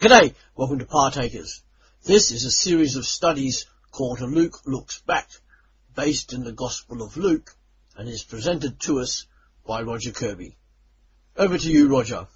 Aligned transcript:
G'day, 0.00 0.32
welcome 0.56 0.78
to 0.78 0.86
Partakers. 0.86 1.62
This 2.04 2.30
is 2.30 2.46
a 2.46 2.50
series 2.50 2.96
of 2.96 3.04
studies 3.04 3.66
called 3.92 4.22
Luke 4.22 4.56
Looks 4.64 5.02
Back, 5.02 5.28
based 5.94 6.32
in 6.32 6.42
the 6.42 6.52
Gospel 6.52 7.02
of 7.02 7.18
Luke, 7.18 7.54
and 7.94 8.08
is 8.08 8.24
presented 8.24 8.80
to 8.80 9.00
us 9.00 9.26
by 9.66 9.82
Roger 9.82 10.10
Kirby. 10.12 10.56
Over 11.36 11.58
to 11.58 11.70
you, 11.70 11.88
Roger. 11.88 12.28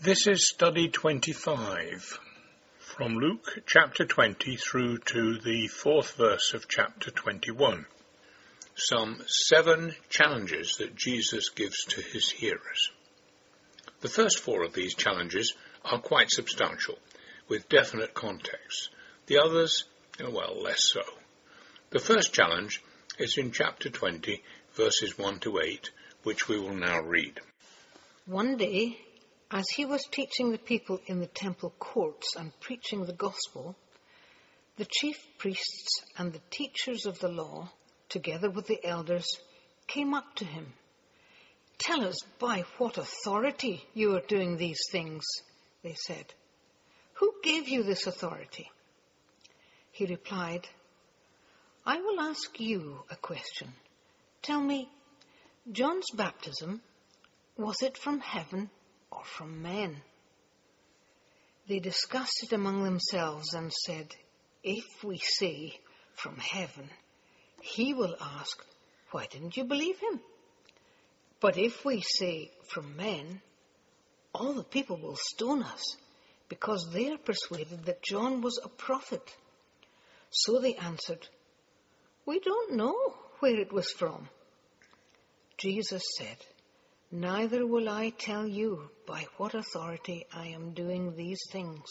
This 0.00 0.26
is 0.26 0.48
study 0.48 0.88
25, 0.88 2.18
from 2.78 3.16
Luke 3.16 3.58
chapter 3.66 4.06
20 4.06 4.56
through 4.56 4.96
to 5.12 5.36
the 5.40 5.66
fourth 5.66 6.12
verse 6.16 6.54
of 6.54 6.68
chapter 6.68 7.10
21. 7.10 7.84
Some 8.76 9.22
seven 9.26 9.94
challenges 10.08 10.76
that 10.78 10.96
Jesus 10.96 11.50
gives 11.50 11.84
to 11.84 12.00
his 12.00 12.30
hearers. 12.30 12.90
The 14.00 14.08
first 14.08 14.38
four 14.38 14.64
of 14.64 14.72
these 14.72 14.94
challenges 14.94 15.52
are 15.84 15.98
quite 15.98 16.30
substantial, 16.30 16.98
with 17.48 17.68
definite 17.68 18.14
context. 18.14 18.90
The 19.26 19.38
others, 19.38 19.84
well, 20.20 20.60
less 20.60 20.80
so. 20.92 21.02
The 21.90 21.98
first 21.98 22.32
challenge 22.32 22.82
is 23.18 23.36
in 23.38 23.52
chapter 23.52 23.90
20, 23.90 24.42
verses 24.74 25.18
1 25.18 25.40
to 25.40 25.60
8, 25.60 25.90
which 26.22 26.48
we 26.48 26.58
will 26.58 26.74
now 26.74 27.00
read. 27.00 27.40
One 28.26 28.56
day, 28.56 28.98
as 29.50 29.64
he 29.74 29.84
was 29.84 30.04
teaching 30.10 30.52
the 30.52 30.58
people 30.58 31.00
in 31.06 31.20
the 31.20 31.26
temple 31.26 31.72
courts 31.78 32.36
and 32.36 32.58
preaching 32.60 33.04
the 33.04 33.12
gospel, 33.12 33.74
the 34.76 34.86
chief 34.88 35.16
priests 35.38 36.02
and 36.16 36.32
the 36.32 36.40
teachers 36.50 37.06
of 37.06 37.18
the 37.18 37.28
law, 37.28 37.68
together 38.08 38.50
with 38.50 38.66
the 38.66 38.84
elders, 38.84 39.26
came 39.86 40.14
up 40.14 40.36
to 40.36 40.44
him. 40.44 40.72
Tell 41.78 42.04
us 42.06 42.18
by 42.38 42.64
what 42.78 42.98
authority 42.98 43.84
you 43.94 44.14
are 44.14 44.22
doing 44.28 44.56
these 44.56 44.80
things 44.90 45.24
they 45.82 45.94
said. 45.94 46.26
Who 47.14 47.34
gave 47.42 47.68
you 47.68 47.82
this 47.82 48.06
authority? 48.06 48.70
He 49.92 50.06
replied, 50.06 50.66
I 51.84 52.00
will 52.00 52.20
ask 52.20 52.58
you 52.60 53.02
a 53.10 53.16
question. 53.16 53.72
Tell 54.42 54.60
me, 54.60 54.88
John's 55.70 56.10
baptism, 56.14 56.80
was 57.56 57.82
it 57.82 57.98
from 57.98 58.20
heaven 58.20 58.70
or 59.10 59.24
from 59.24 59.62
men? 59.62 60.02
They 61.68 61.78
discussed 61.78 62.42
it 62.42 62.52
among 62.52 62.82
themselves 62.84 63.54
and 63.54 63.72
said, 63.72 64.14
If 64.62 65.04
we 65.04 65.18
say 65.18 65.78
from 66.14 66.36
heaven, 66.36 66.88
he 67.62 67.94
will 67.94 68.16
ask, 68.20 68.64
Why 69.10 69.26
didn't 69.26 69.56
you 69.56 69.64
believe 69.64 69.98
him? 69.98 70.20
But 71.40 71.56
if 71.56 71.84
we 71.84 72.00
say 72.00 72.50
from 72.68 72.96
men, 72.96 73.40
all 74.34 74.52
the 74.52 74.64
people 74.64 74.96
will 74.96 75.16
stone 75.16 75.62
us 75.62 75.96
because 76.48 76.90
they 76.92 77.10
are 77.10 77.18
persuaded 77.18 77.84
that 77.84 78.02
John 78.02 78.40
was 78.40 78.58
a 78.62 78.68
prophet. 78.68 79.22
So 80.30 80.60
they 80.60 80.74
answered, 80.74 81.26
We 82.26 82.40
don't 82.40 82.74
know 82.74 82.94
where 83.40 83.58
it 83.58 83.72
was 83.72 83.90
from. 83.92 84.28
Jesus 85.56 86.02
said, 86.16 86.36
Neither 87.12 87.66
will 87.66 87.88
I 87.88 88.10
tell 88.10 88.46
you 88.46 88.88
by 89.06 89.26
what 89.36 89.54
authority 89.54 90.26
I 90.32 90.48
am 90.48 90.74
doing 90.74 91.16
these 91.16 91.40
things. 91.50 91.84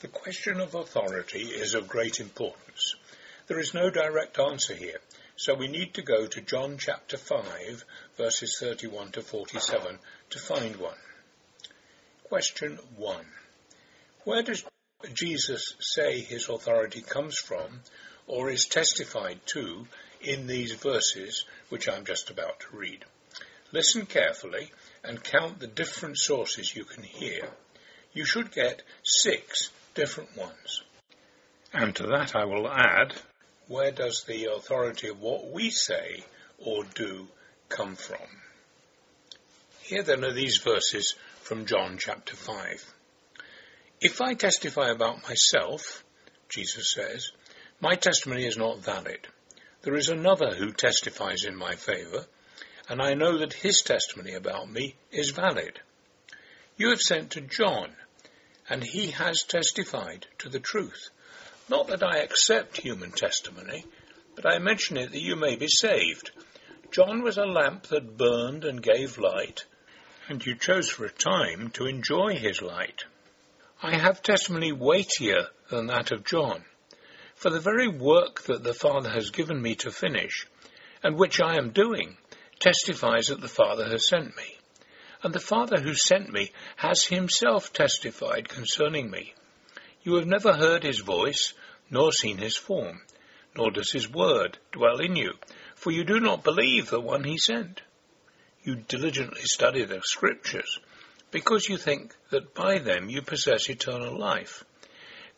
The 0.00 0.08
question 0.08 0.60
of 0.60 0.74
authority 0.74 1.42
is 1.42 1.74
of 1.74 1.88
great 1.88 2.20
importance. 2.20 2.96
There 3.46 3.58
is 3.58 3.72
no 3.72 3.88
direct 3.88 4.38
answer 4.38 4.74
here, 4.74 4.98
so 5.36 5.54
we 5.54 5.68
need 5.68 5.94
to 5.94 6.02
go 6.02 6.26
to 6.26 6.40
John 6.40 6.76
chapter 6.78 7.16
5, 7.16 7.84
verses 8.16 8.56
31 8.60 9.12
to 9.12 9.22
47 9.22 9.98
to 10.30 10.38
find 10.38 10.76
one. 10.76 10.98
Question 12.24 12.78
1. 12.96 13.26
Where 14.24 14.42
does 14.42 14.64
Jesus 15.14 15.74
say 15.80 16.20
his 16.20 16.48
authority 16.48 17.00
comes 17.00 17.38
from 17.38 17.80
or 18.26 18.50
is 18.50 18.66
testified 18.66 19.40
to 19.46 19.86
in 20.20 20.46
these 20.46 20.74
verses 20.74 21.44
which 21.70 21.88
I'm 21.88 22.04
just 22.04 22.30
about 22.30 22.60
to 22.60 22.76
read? 22.76 23.04
Listen 23.72 24.06
carefully 24.06 24.70
and 25.02 25.24
count 25.24 25.58
the 25.58 25.66
different 25.66 26.18
sources 26.18 26.76
you 26.76 26.84
can 26.84 27.02
hear. 27.02 27.48
You 28.12 28.24
should 28.24 28.52
get 28.52 28.82
six 29.02 29.70
different 29.94 30.36
ones. 30.36 30.82
And 31.72 31.96
to 31.96 32.06
that 32.08 32.36
I 32.36 32.44
will 32.44 32.68
add 32.68 33.14
where 33.68 33.90
does 33.90 34.24
the 34.24 34.52
authority 34.52 35.08
of 35.08 35.20
what 35.20 35.50
we 35.50 35.70
say 35.70 36.24
or 36.58 36.84
do 36.94 37.28
come 37.68 37.96
from? 37.96 38.26
Here 39.82 40.02
then 40.02 40.24
are 40.24 40.32
these 40.32 40.58
verses 40.58 41.14
from 41.40 41.66
John 41.66 41.96
chapter 41.98 42.36
5. 42.36 42.94
If 44.00 44.20
I 44.20 44.34
testify 44.34 44.90
about 44.90 45.22
myself, 45.28 46.04
Jesus 46.48 46.92
says, 46.92 47.30
my 47.80 47.94
testimony 47.94 48.46
is 48.46 48.56
not 48.56 48.78
valid. 48.78 49.26
There 49.82 49.96
is 49.96 50.08
another 50.08 50.54
who 50.54 50.72
testifies 50.72 51.44
in 51.44 51.56
my 51.56 51.74
favour, 51.74 52.26
and 52.88 53.02
I 53.02 53.14
know 53.14 53.38
that 53.38 53.52
his 53.52 53.82
testimony 53.82 54.34
about 54.34 54.70
me 54.70 54.96
is 55.10 55.30
valid. 55.30 55.80
You 56.76 56.90
have 56.90 57.00
sent 57.00 57.32
to 57.32 57.40
John, 57.40 57.96
and 58.68 58.84
he 58.84 59.10
has 59.10 59.42
testified 59.42 60.26
to 60.38 60.48
the 60.48 60.60
truth. 60.60 61.10
Not 61.68 61.86
that 61.88 62.02
I 62.02 62.18
accept 62.18 62.76
human 62.76 63.12
testimony, 63.12 63.84
but 64.34 64.46
I 64.46 64.58
mention 64.58 64.96
it 64.96 65.12
that 65.12 65.22
you 65.22 65.36
may 65.36 65.56
be 65.56 65.68
saved. 65.68 66.30
John 66.90 67.22
was 67.22 67.38
a 67.38 67.46
lamp 67.46 67.84
that 67.88 68.16
burned 68.16 68.64
and 68.64 68.82
gave 68.82 69.18
light, 69.18 69.64
and 70.28 70.44
you 70.44 70.56
chose 70.56 70.90
for 70.90 71.04
a 71.04 71.10
time 71.10 71.70
to 71.70 71.86
enjoy 71.86 72.34
his 72.34 72.60
light. 72.60 73.04
I 73.82 73.96
have 73.96 74.22
testimony 74.22 74.72
weightier 74.72 75.48
than 75.70 75.86
that 75.86 76.12
of 76.12 76.24
John, 76.24 76.64
for 77.34 77.50
the 77.50 77.60
very 77.60 77.88
work 77.88 78.42
that 78.42 78.62
the 78.62 78.74
Father 78.74 79.10
has 79.10 79.30
given 79.30 79.60
me 79.60 79.74
to 79.76 79.90
finish, 79.90 80.46
and 81.02 81.18
which 81.18 81.40
I 81.40 81.56
am 81.56 81.70
doing, 81.70 82.16
testifies 82.60 83.26
that 83.26 83.40
the 83.40 83.48
Father 83.48 83.88
has 83.88 84.08
sent 84.08 84.36
me. 84.36 84.58
And 85.22 85.32
the 85.32 85.40
Father 85.40 85.80
who 85.80 85.94
sent 85.94 86.32
me 86.32 86.52
has 86.76 87.04
himself 87.04 87.72
testified 87.72 88.48
concerning 88.48 89.10
me. 89.10 89.34
You 90.04 90.16
have 90.16 90.26
never 90.26 90.52
heard 90.52 90.82
his 90.82 90.98
voice, 90.98 91.52
nor 91.88 92.10
seen 92.10 92.38
his 92.38 92.56
form, 92.56 93.02
nor 93.56 93.70
does 93.70 93.92
his 93.92 94.10
word 94.10 94.58
dwell 94.72 94.98
in 94.98 95.14
you, 95.14 95.34
for 95.76 95.92
you 95.92 96.02
do 96.02 96.18
not 96.18 96.42
believe 96.42 96.90
the 96.90 97.00
one 97.00 97.22
he 97.22 97.38
sent. 97.38 97.82
You 98.64 98.76
diligently 98.76 99.42
study 99.44 99.84
the 99.84 100.00
scriptures, 100.02 100.80
because 101.30 101.68
you 101.68 101.76
think 101.76 102.16
that 102.30 102.52
by 102.52 102.78
them 102.78 103.10
you 103.10 103.22
possess 103.22 103.70
eternal 103.70 104.18
life. 104.18 104.64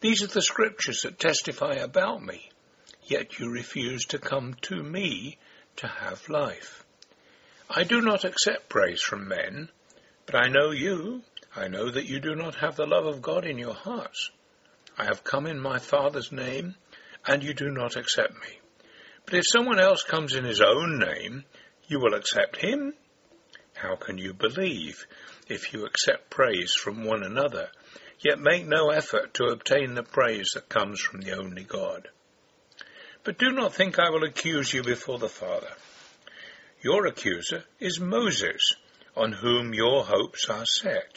These 0.01 0.23
are 0.23 0.29
the 0.29 0.41
scriptures 0.41 1.03
that 1.03 1.19
testify 1.19 1.75
about 1.75 2.23
me, 2.23 2.51
yet 3.03 3.39
you 3.39 3.51
refuse 3.51 4.07
to 4.07 4.19
come 4.19 4.55
to 4.63 4.83
me 4.83 5.37
to 5.77 5.87
have 5.87 6.29
life. 6.31 6.85
I 7.69 7.85
do 7.85 8.01
not 8.01 8.25
accept 8.25 8.71
praise 8.71 9.03
from 9.03 9.29
men, 9.29 9.69
but 10.25 10.37
I 10.37 10.49
know 10.49 10.71
you. 10.71 11.23
I 11.55 11.69
know 11.69 11.91
that 11.91 12.07
you 12.07 12.19
do 12.19 12.35
not 12.35 12.57
have 12.57 12.77
the 12.77 12.87
love 12.87 13.07
of 13.07 13.21
God 13.23 13.45
in 13.45 13.59
your 13.59 13.75
hearts. 13.75 14.31
I 14.97 15.05
have 15.05 15.25
come 15.25 15.47
in 15.47 15.59
my 15.59 15.79
Father's 15.81 16.31
name, 16.31 16.77
and 17.27 17.43
you 17.43 17.53
do 17.53 17.69
not 17.69 17.97
accept 17.97 18.35
me. 18.35 18.61
But 19.25 19.35
if 19.35 19.45
someone 19.47 19.81
else 19.81 20.03
comes 20.03 20.35
in 20.35 20.45
his 20.45 20.61
own 20.61 20.99
name, 20.99 21.45
you 21.89 21.99
will 21.99 22.15
accept 22.15 22.57
him. 22.57 22.95
How 23.75 23.97
can 23.97 24.19
you 24.19 24.33
believe 24.33 25.07
if 25.49 25.73
you 25.73 25.85
accept 25.85 26.31
praise 26.31 26.75
from 26.75 27.05
one 27.05 27.25
another, 27.25 27.71
yet 28.21 28.39
make 28.39 28.67
no 28.67 28.91
effort 28.91 29.35
to 29.35 29.47
obtain 29.47 29.95
the 29.95 30.05
praise 30.05 30.51
that 30.55 30.69
comes 30.69 31.01
from 31.01 31.23
the 31.23 31.37
only 31.37 31.65
God? 31.65 32.09
But 33.25 33.39
do 33.39 33.51
not 33.51 33.75
think 33.75 33.99
I 33.99 34.11
will 34.11 34.23
accuse 34.23 34.73
you 34.73 34.83
before 34.83 35.19
the 35.19 35.29
Father. 35.29 35.73
Your 36.83 37.07
accuser 37.07 37.65
is 37.81 37.99
Moses, 37.99 38.77
on 39.17 39.33
whom 39.33 39.75
your 39.75 40.05
hopes 40.05 40.49
are 40.49 40.67
set. 40.67 41.17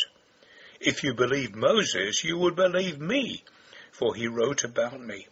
If 0.80 1.04
you 1.04 1.14
believed 1.14 1.56
Moses, 1.56 2.24
you 2.24 2.38
would 2.38 2.56
believe 2.56 3.00
me 3.00 3.44
for 3.92 4.16
he 4.16 4.28
wrote 4.28 4.64
about 4.64 5.00
me. 5.00 5.28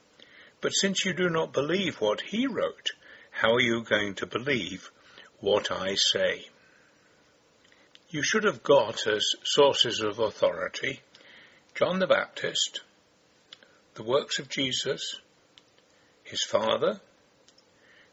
But 0.61 0.71
since 0.71 1.05
you 1.05 1.13
do 1.13 1.29
not 1.29 1.53
believe 1.53 2.01
what 2.01 2.21
he 2.21 2.47
wrote, 2.47 2.91
how 3.31 3.53
are 3.53 3.61
you 3.61 3.83
going 3.83 4.15
to 4.15 4.25
believe 4.25 4.89
what 5.39 5.71
I 5.71 5.95
say? 5.95 6.47
You 8.09 8.23
should 8.23 8.45
have 8.45 8.63
got 8.63 9.05
as 9.07 9.25
sources 9.43 10.01
of 10.01 10.19
authority 10.19 11.01
John 11.75 11.99
the 11.99 12.07
Baptist, 12.07 12.79
the 13.95 14.03
works 14.03 14.39
of 14.39 14.47
Jesus, 14.47 15.19
his 16.23 16.41
father, 16.41 17.01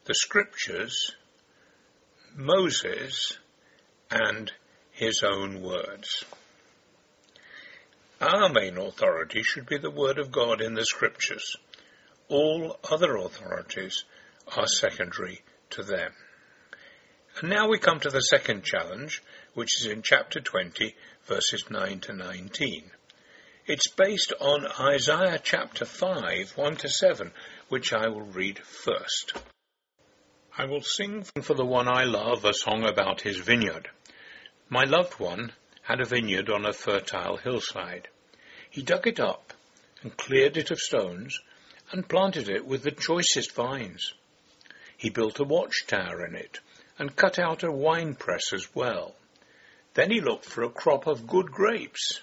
the 0.04 0.14
scriptures, 0.14 1.12
Moses, 2.34 3.38
and 4.10 4.50
his 4.90 5.22
own 5.22 5.62
words. 5.62 6.24
Our 8.22 8.50
main 8.50 8.78
authority 8.78 9.42
should 9.42 9.66
be 9.66 9.78
the 9.78 9.90
Word 9.90 10.16
of 10.16 10.30
God 10.30 10.60
in 10.60 10.74
the 10.74 10.84
Scriptures. 10.84 11.56
All 12.28 12.78
other 12.88 13.16
authorities 13.16 14.04
are 14.56 14.68
secondary 14.68 15.40
to 15.70 15.82
them. 15.82 16.12
And 17.40 17.50
now 17.50 17.68
we 17.68 17.80
come 17.80 17.98
to 17.98 18.10
the 18.10 18.20
second 18.20 18.62
challenge, 18.62 19.24
which 19.54 19.70
is 19.80 19.90
in 19.90 20.02
chapter 20.02 20.38
20, 20.38 20.94
verses 21.24 21.64
9 21.68 21.98
to 21.98 22.12
19. 22.12 22.92
It's 23.66 23.88
based 23.88 24.32
on 24.38 24.68
Isaiah 24.78 25.40
chapter 25.42 25.84
5, 25.84 26.52
1 26.54 26.76
to 26.76 26.88
7, 26.88 27.32
which 27.70 27.92
I 27.92 28.06
will 28.06 28.20
read 28.20 28.60
first. 28.60 29.32
I 30.56 30.66
will 30.66 30.82
sing 30.82 31.24
for 31.42 31.54
the 31.54 31.66
one 31.66 31.88
I 31.88 32.04
love 32.04 32.44
a 32.44 32.54
song 32.54 32.84
about 32.84 33.22
his 33.22 33.38
vineyard. 33.38 33.88
My 34.68 34.84
loved 34.84 35.18
one 35.18 35.54
had 35.82 36.00
a 36.00 36.04
vineyard 36.04 36.50
on 36.50 36.66
a 36.66 36.72
fertile 36.72 37.36
hillside. 37.36 38.08
He 38.70 38.82
dug 38.82 39.06
it 39.06 39.20
up 39.20 39.52
and 40.02 40.16
cleared 40.16 40.56
it 40.56 40.70
of 40.70 40.80
stones 40.80 41.38
and 41.90 42.08
planted 42.08 42.48
it 42.48 42.64
with 42.64 42.82
the 42.82 42.90
choicest 42.90 43.52
vines. 43.52 44.14
He 44.96 45.10
built 45.10 45.40
a 45.40 45.44
watchtower 45.44 46.26
in 46.26 46.34
it 46.34 46.60
and 46.98 47.16
cut 47.16 47.38
out 47.38 47.62
a 47.62 47.70
winepress 47.70 48.52
as 48.52 48.74
well. 48.74 49.14
Then 49.94 50.10
he 50.10 50.20
looked 50.20 50.46
for 50.46 50.62
a 50.62 50.70
crop 50.70 51.06
of 51.06 51.26
good 51.26 51.50
grapes 51.50 52.20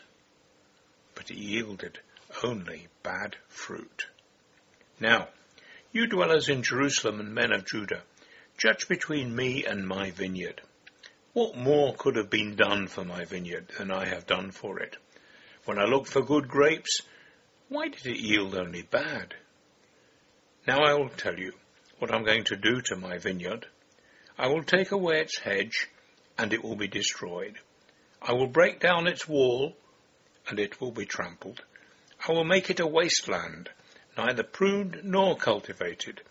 but 1.20 1.30
it 1.32 1.38
yielded 1.38 2.00
only 2.44 2.88
bad 3.04 3.36
fruit. 3.50 4.08
Now, 5.02 5.28
you 5.92 6.08
dwellers 6.08 6.48
in 6.48 6.64
Jerusalem 6.64 7.20
and 7.20 7.36
men 7.36 7.52
of 7.52 7.66
Judah, 7.66 8.04
judge 8.58 8.88
between 8.88 9.36
me 9.36 9.66
and 9.66 9.86
my 9.86 10.12
vineyard. 10.12 10.62
What 11.34 11.56
more 11.56 11.94
could 11.96 12.16
have 12.16 12.32
been 12.32 12.56
done 12.56 12.88
for 12.88 13.06
my 13.06 13.24
vineyard 13.24 13.68
than 13.78 13.92
I 13.92 14.06
have 14.06 14.26
done 14.26 14.50
for 14.50 14.80
it? 14.80 14.98
When 15.66 15.78
I 15.78 15.86
looked 15.86 16.10
for 16.10 16.24
good 16.24 16.48
grapes, 16.48 17.02
why 17.68 17.90
did 17.90 18.08
it 18.08 18.18
yield 18.18 18.56
only 18.56 18.82
bad? 18.82 19.36
Now 20.66 20.80
I 20.80 20.96
will 20.96 21.10
tell 21.10 21.38
you 21.38 21.54
what 22.00 22.12
I'm 22.12 22.24
going 22.24 22.46
to 22.46 22.56
do 22.56 22.82
to 22.82 22.96
my 22.96 23.20
vineyard. 23.20 23.68
I 24.40 24.48
will 24.48 24.64
take 24.64 24.92
away 24.92 25.22
its 25.22 25.38
hedge, 25.38 25.88
and 26.38 26.52
it 26.52 26.64
will 26.64 26.76
be 26.76 26.88
destroyed. 26.88 27.60
I 28.22 28.34
will 28.34 28.48
break 28.48 28.80
down 28.80 29.06
its 29.06 29.28
wall, 29.28 29.76
and 30.48 30.60
it 30.60 30.82
will 30.82 30.92
be 30.92 31.06
trampled. 31.06 31.62
I 32.28 32.32
will 32.32 32.44
make 32.44 32.72
it 32.72 32.80
a 32.80 32.88
wasteland, 32.88 33.70
neither 34.18 34.44
pruned 34.44 35.02
nor 35.04 35.38
cultivated, 35.38 36.22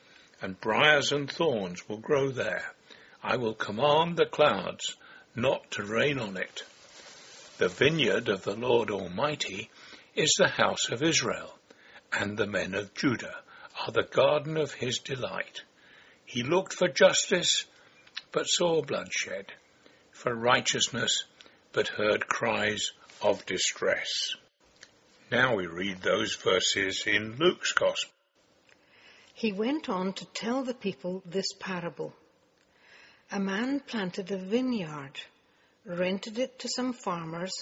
and 0.42 0.60
briars 0.60 1.12
and 1.12 1.30
thorns 1.30 1.88
will 1.88 1.98
grow 1.98 2.30
there. 2.30 2.74
I 3.22 3.36
will 3.36 3.54
command 3.54 4.16
the 4.16 4.26
clouds 4.26 4.96
not 5.34 5.70
to 5.72 5.84
rain 5.84 6.18
on 6.18 6.36
it. 6.36 6.62
The 7.58 7.68
vineyard 7.68 8.28
of 8.28 8.44
the 8.44 8.54
Lord 8.54 8.90
Almighty 8.90 9.70
is 10.14 10.34
the 10.38 10.48
house 10.48 10.88
of 10.90 11.02
Israel, 11.02 11.58
and 12.12 12.36
the 12.36 12.46
men 12.46 12.74
of 12.74 12.94
Judah 12.94 13.42
are 13.84 13.92
the 13.92 14.04
garden 14.04 14.56
of 14.56 14.72
his 14.74 14.98
delight. 14.98 15.62
He 16.24 16.42
looked 16.42 16.74
for 16.74 16.88
justice, 16.88 17.64
but 18.32 18.44
saw 18.44 18.82
bloodshed, 18.82 19.52
for 20.12 20.34
righteousness, 20.34 21.24
but 21.72 21.88
heard 21.88 22.28
cries 22.28 22.92
of 23.20 23.44
distress. 23.46 24.34
Now 25.30 25.56
we 25.56 25.66
read 25.66 26.00
those 26.02 26.36
verses 26.36 27.04
in 27.06 27.36
Luke's 27.38 27.72
Gospel. 27.72 28.12
He 29.34 29.52
went 29.52 29.88
on 29.88 30.12
to 30.14 30.24
tell 30.26 30.64
the 30.64 30.74
people 30.74 31.22
this 31.24 31.52
parable. 31.58 32.14
A 33.30 33.38
man 33.38 33.80
planted 33.80 34.30
a 34.30 34.38
vineyard, 34.38 35.20
rented 35.84 36.38
it 36.38 36.58
to 36.60 36.68
some 36.68 36.94
farmers, 36.94 37.52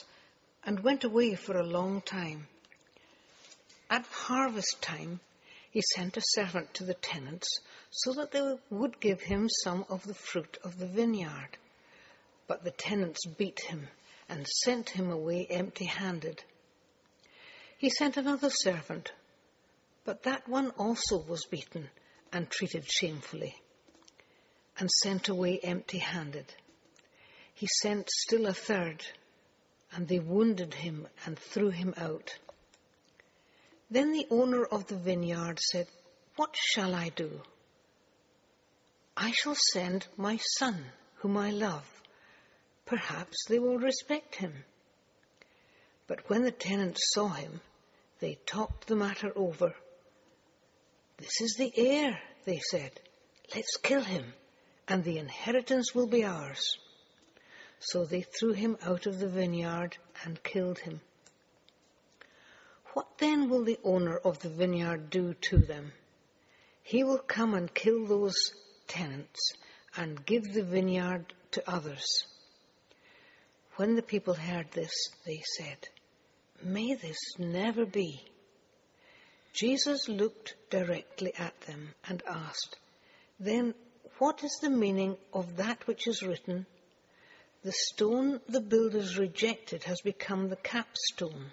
and 0.64 0.78
went 0.80 1.02
away 1.02 1.34
for 1.34 1.56
a 1.56 1.66
long 1.66 2.02
time. 2.02 2.46
At 3.90 4.06
harvest 4.06 4.80
time, 4.80 5.20
he 5.70 5.82
sent 5.94 6.16
a 6.16 6.22
servant 6.24 6.72
to 6.74 6.84
the 6.84 6.94
tenants 6.94 7.60
so 7.90 8.12
that 8.14 8.30
they 8.30 8.56
would 8.70 9.00
give 9.00 9.20
him 9.20 9.48
some 9.64 9.84
of 9.88 10.04
the 10.04 10.14
fruit 10.14 10.56
of 10.62 10.78
the 10.78 10.86
vineyard. 10.86 11.58
But 12.46 12.62
the 12.62 12.70
tenants 12.70 13.26
beat 13.26 13.60
him 13.60 13.88
and 14.28 14.46
sent 14.46 14.90
him 14.90 15.10
away 15.10 15.46
empty 15.50 15.86
handed. 15.86 16.42
He 17.76 17.90
sent 17.90 18.16
another 18.16 18.50
servant, 18.50 19.12
but 20.04 20.22
that 20.22 20.48
one 20.48 20.70
also 20.78 21.18
was 21.18 21.44
beaten 21.44 21.90
and 22.32 22.48
treated 22.48 22.88
shamefully, 22.88 23.54
and 24.78 24.90
sent 24.90 25.28
away 25.28 25.58
empty 25.62 25.98
handed. 25.98 26.46
He 27.54 27.66
sent 27.80 28.10
still 28.10 28.46
a 28.46 28.52
third, 28.52 29.04
and 29.92 30.06
they 30.06 30.18
wounded 30.18 30.74
him 30.74 31.06
and 31.24 31.38
threw 31.38 31.70
him 31.70 31.94
out. 31.96 32.36
Then 33.90 34.12
the 34.12 34.26
owner 34.30 34.64
of 34.64 34.86
the 34.86 34.96
vineyard 34.96 35.58
said, 35.60 35.86
What 36.36 36.54
shall 36.54 36.94
I 36.94 37.10
do? 37.10 37.40
I 39.16 39.30
shall 39.30 39.56
send 39.72 40.06
my 40.16 40.38
son, 40.58 40.84
whom 41.16 41.36
I 41.36 41.50
love 41.50 41.96
perhaps 42.86 43.36
they 43.48 43.58
will 43.58 43.78
respect 43.78 44.36
him. 44.36 44.64
But 46.06 46.30
when 46.30 46.44
the 46.44 46.52
tenants 46.52 47.00
saw 47.12 47.28
him, 47.28 47.60
they 48.20 48.38
talked 48.46 48.86
the 48.86 48.96
matter 48.96 49.32
over. 49.36 49.74
This 51.18 51.40
is 51.40 51.56
the 51.58 51.72
heir, 51.76 52.18
they 52.44 52.60
said. 52.70 52.92
Let's 53.54 53.76
kill 53.76 54.02
him, 54.02 54.32
and 54.88 55.04
the 55.04 55.18
inheritance 55.18 55.94
will 55.94 56.06
be 56.06 56.24
ours. 56.24 56.78
So 57.78 58.04
they 58.04 58.22
threw 58.22 58.52
him 58.52 58.76
out 58.82 59.06
of 59.06 59.18
the 59.18 59.28
vineyard 59.28 59.96
and 60.24 60.42
killed 60.42 60.78
him. 60.78 61.00
What 62.94 63.18
then 63.18 63.50
will 63.50 63.64
the 63.64 63.78
owner 63.84 64.16
of 64.16 64.38
the 64.38 64.48
vineyard 64.48 65.10
do 65.10 65.34
to 65.34 65.58
them? 65.58 65.92
He 66.82 67.04
will 67.04 67.18
come 67.18 67.54
and 67.54 67.72
kill 67.74 68.06
those 68.06 68.36
tenants 68.86 69.52
and 69.96 70.24
give 70.24 70.52
the 70.52 70.62
vineyard 70.62 71.34
to 71.50 71.70
others. 71.70 72.24
When 73.76 73.94
the 73.94 74.02
people 74.02 74.34
heard 74.34 74.70
this, 74.72 74.92
they 75.26 75.42
said, 75.58 75.88
May 76.62 76.94
this 76.94 77.18
never 77.38 77.84
be. 77.84 78.22
Jesus 79.52 80.08
looked 80.08 80.54
directly 80.70 81.34
at 81.38 81.60
them 81.62 81.94
and 82.08 82.22
asked, 82.26 82.76
Then 83.38 83.74
what 84.18 84.42
is 84.42 84.58
the 84.62 84.70
meaning 84.70 85.16
of 85.32 85.56
that 85.56 85.86
which 85.86 86.06
is 86.06 86.22
written? 86.22 86.66
The 87.62 87.72
stone 87.72 88.40
the 88.48 88.60
builders 88.60 89.18
rejected 89.18 89.84
has 89.84 90.00
become 90.00 90.48
the 90.48 90.56
capstone. 90.56 91.50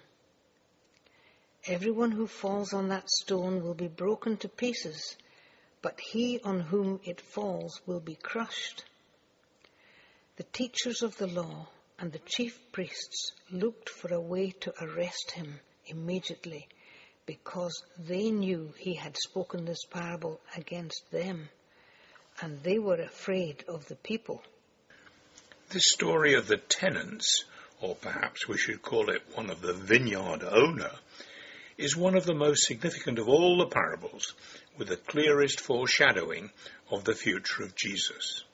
Everyone 1.66 2.10
who 2.10 2.26
falls 2.26 2.72
on 2.72 2.88
that 2.88 3.10
stone 3.10 3.62
will 3.62 3.74
be 3.74 3.88
broken 3.88 4.36
to 4.38 4.48
pieces, 4.48 5.16
but 5.82 5.98
he 6.00 6.40
on 6.44 6.60
whom 6.60 7.00
it 7.04 7.20
falls 7.20 7.80
will 7.86 8.00
be 8.00 8.14
crushed. 8.14 8.84
The 10.36 10.44
teachers 10.44 11.02
of 11.02 11.16
the 11.16 11.26
law 11.26 11.68
and 11.98 12.12
the 12.12 12.20
chief 12.20 12.58
priests 12.72 13.32
looked 13.50 13.88
for 13.88 14.12
a 14.12 14.20
way 14.20 14.50
to 14.60 14.74
arrest 14.82 15.32
him 15.32 15.60
immediately 15.86 16.68
because 17.26 17.82
they 17.98 18.30
knew 18.30 18.72
he 18.78 18.94
had 18.94 19.16
spoken 19.16 19.64
this 19.64 19.84
parable 19.90 20.40
against 20.56 21.10
them 21.10 21.48
and 22.40 22.62
they 22.62 22.78
were 22.78 23.00
afraid 23.00 23.64
of 23.68 23.86
the 23.88 23.96
people. 23.96 24.42
This 25.70 25.90
story 25.92 26.34
of 26.34 26.46
the 26.46 26.56
tenants, 26.56 27.44
or 27.80 27.94
perhaps 27.94 28.46
we 28.48 28.58
should 28.58 28.82
call 28.82 29.10
it 29.10 29.22
one 29.34 29.50
of 29.50 29.60
the 29.60 29.72
vineyard 29.72 30.44
owner, 30.44 30.92
is 31.76 31.96
one 31.96 32.16
of 32.16 32.26
the 32.26 32.34
most 32.34 32.62
significant 32.66 33.18
of 33.18 33.28
all 33.28 33.58
the 33.58 33.66
parables, 33.66 34.34
with 34.78 34.88
the 34.88 34.96
clearest 34.96 35.60
foreshadowing 35.60 36.50
of 36.90 37.04
the 37.04 37.14
future 37.14 37.62
of 37.62 37.74
Jesus. 37.74 38.44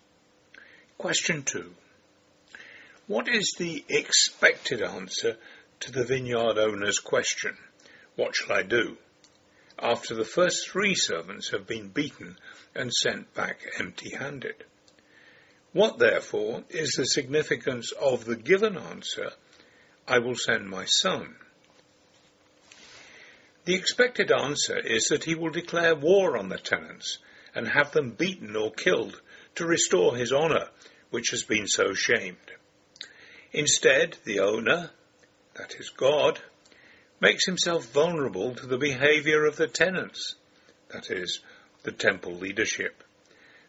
Question 0.96 1.42
two. 1.42 1.74
What 3.06 3.28
is 3.28 3.54
the 3.58 3.84
expected 3.88 4.82
answer 4.82 5.36
to 5.80 5.92
the 5.92 6.04
vineyard 6.04 6.58
owner's 6.58 6.98
question, 6.98 7.56
What 8.16 8.36
shall 8.36 8.52
I 8.56 8.62
do? 8.62 8.96
After 9.80 10.14
the 10.14 10.24
first 10.24 10.68
three 10.68 10.94
servants 10.94 11.50
have 11.50 11.66
been 11.66 11.88
beaten 11.88 12.38
and 12.74 12.92
sent 12.92 13.32
back 13.34 13.60
empty 13.78 14.14
handed? 14.14 14.64
What, 15.72 15.98
therefore, 15.98 16.64
is 16.68 16.92
the 16.92 17.04
significance 17.04 17.92
of 17.92 18.24
the 18.24 18.36
given 18.36 18.76
answer, 18.76 19.30
I 20.06 20.18
will 20.18 20.36
send 20.36 20.68
my 20.68 20.84
son? 20.84 21.36
The 23.64 23.74
expected 23.74 24.32
answer 24.32 24.78
is 24.78 25.04
that 25.10 25.24
he 25.24 25.34
will 25.34 25.50
declare 25.50 25.94
war 25.94 26.36
on 26.36 26.48
the 26.48 26.58
tenants 26.58 27.18
and 27.54 27.68
have 27.68 27.92
them 27.92 28.10
beaten 28.10 28.56
or 28.56 28.72
killed 28.72 29.20
to 29.56 29.66
restore 29.66 30.16
his 30.16 30.32
honour, 30.32 30.68
which 31.10 31.30
has 31.30 31.44
been 31.44 31.66
so 31.66 31.94
shamed. 31.94 32.36
Instead, 33.52 34.16
the 34.24 34.40
owner, 34.40 34.90
that 35.54 35.74
is 35.74 35.90
God, 35.90 36.40
makes 37.20 37.44
himself 37.46 37.86
vulnerable 37.92 38.54
to 38.54 38.66
the 38.66 38.78
behavior 38.78 39.44
of 39.44 39.56
the 39.56 39.68
tenants, 39.68 40.34
that 40.88 41.10
is, 41.10 41.40
the 41.82 41.92
temple 41.92 42.34
leadership. 42.34 43.02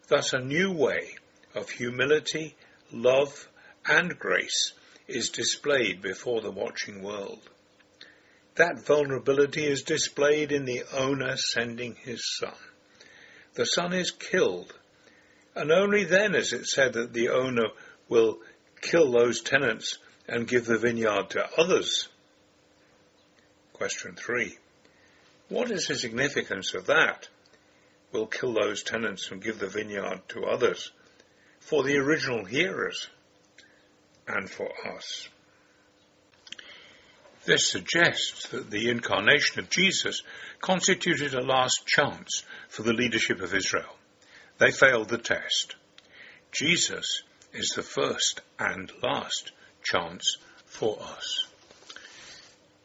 Thus, 0.08 0.34
a 0.34 0.40
new 0.40 0.72
way 0.72 1.16
of 1.54 1.70
humility, 1.70 2.56
love, 2.92 3.48
and 3.86 4.18
grace 4.18 4.74
is 5.08 5.30
displayed 5.30 6.02
before 6.02 6.42
the 6.42 6.52
watching 6.52 7.02
world. 7.02 7.42
That 8.56 8.86
vulnerability 8.86 9.66
is 9.66 9.84
displayed 9.84 10.52
in 10.52 10.66
the 10.66 10.84
owner 10.94 11.36
sending 11.38 11.96
his 11.96 12.22
son. 12.38 12.54
The 13.54 13.66
son 13.66 13.94
is 13.94 14.12
killed, 14.12 14.74
and 15.56 15.72
only 15.72 16.06
then 16.06 16.36
is 16.36 16.54
it 16.54 16.66
said 16.66 16.94
that 16.94 17.14
the 17.14 17.30
owner 17.30 17.68
will 18.08 18.40
kill 18.82 19.12
those 19.12 19.42
tenants 19.42 19.98
and 20.28 20.48
give 20.48 20.66
the 20.66 20.78
vineyard 20.78 21.30
to 21.32 21.50
others? 21.58 22.08
Question 23.82 24.14
three. 24.14 24.60
What 25.50 25.72
is 25.72 25.88
the 25.88 25.96
significance 25.96 26.76
of 26.76 26.86
that? 26.86 27.28
We'll 28.12 28.28
kill 28.28 28.54
those 28.54 28.84
tenants 28.84 29.32
and 29.32 29.42
give 29.42 29.58
the 29.58 29.66
vineyard 29.66 30.22
to 30.28 30.46
others 30.46 30.92
for 31.60 31.82
the 31.82 31.98
original 31.98 32.46
hearers 32.46 33.08
and 34.28 34.48
for 34.48 34.70
us. 34.96 35.28
This 37.46 37.72
suggests 37.72 38.50
that 38.50 38.70
the 38.70 38.92
incarnation 38.92 39.58
of 39.58 39.72
Jesus 39.72 40.22
constituted 40.60 41.34
a 41.34 41.42
last 41.42 41.88
chance 41.88 42.44
for 42.70 42.84
the 42.84 42.94
leadership 42.94 43.42
of 43.42 43.56
Israel. 43.56 43.96
They 44.60 44.70
failed 44.70 45.10
the 45.10 45.18
test. 45.18 45.76
Jesus 46.52 47.24
is 47.52 47.70
the 47.76 47.82
first 47.82 48.42
and 48.60 48.92
last 49.02 49.52
chance 49.82 50.38
for 50.68 51.02
us. 51.02 51.48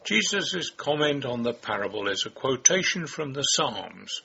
Jesus' 0.07 0.71
comment 0.71 1.25
on 1.25 1.43
the 1.43 1.53
parable 1.53 2.07
is 2.07 2.27
a 2.27 2.31
quotation 2.31 3.09
from 3.09 3.33
the 3.33 3.43
Psalms, 3.43 4.23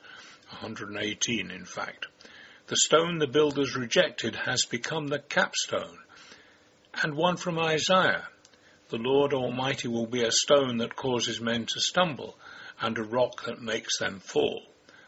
118 0.50 1.50
in 1.50 1.66
fact. 1.66 2.06
The 2.68 2.78
stone 2.78 3.18
the 3.18 3.26
builders 3.26 3.76
rejected 3.76 4.36
has 4.36 4.66
become 4.66 5.08
the 5.08 5.18
capstone, 5.18 5.98
and 7.02 7.16
one 7.16 7.36
from 7.36 7.58
Isaiah. 7.58 8.28
The 8.90 8.98
Lord 8.98 9.34
Almighty 9.34 9.88
will 9.88 10.06
be 10.06 10.24
a 10.24 10.32
stone 10.32 10.78
that 10.78 10.96
causes 10.96 11.42
men 11.42 11.66
to 11.66 11.80
stumble, 11.80 12.38
and 12.80 12.96
a 13.00 13.04
rock 13.04 13.46
that 13.46 13.60
makes 13.60 13.98
them 13.98 14.20
fall. 14.20 14.62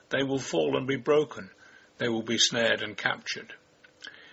They 0.10 0.24
will 0.24 0.40
fall 0.40 0.76
and 0.76 0.88
be 0.88 0.96
broken. 0.96 1.52
They 2.00 2.10
will 2.10 2.24
be 2.24 2.40
snared 2.40 2.82
and 2.82 2.98
captured. 2.98 3.54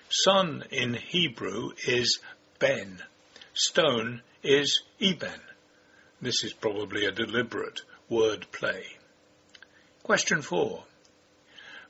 Son 0.08 0.64
in 0.70 0.94
Hebrew 0.94 1.72
is 1.86 2.18
Ben. 2.58 3.02
Stone 3.52 4.22
is 4.42 4.80
Eben. 4.98 5.42
This 6.22 6.44
is 6.44 6.52
probably 6.52 7.06
a 7.06 7.12
deliberate 7.12 7.80
word 8.08 8.46
play. 8.52 8.84
Question 10.02 10.42
four. 10.42 10.84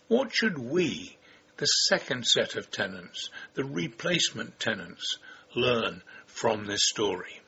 What 0.06 0.32
should 0.32 0.58
we, 0.58 1.16
the 1.56 1.66
second 1.66 2.26
set 2.26 2.54
of 2.54 2.70
tenants, 2.70 3.30
the 3.54 3.64
replacement 3.64 4.60
tenants, 4.60 5.18
learn 5.54 6.02
from 6.26 6.66
this 6.66 6.82
story? 6.84 7.40